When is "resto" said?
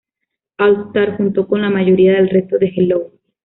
2.31-2.57